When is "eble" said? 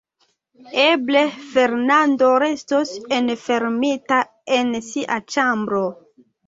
0.83-1.21